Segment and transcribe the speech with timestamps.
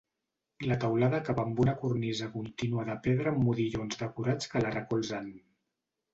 [0.69, 5.31] La teulada acaba amb una cornisa contínua de pedra amb modillons decorats que la recolzen.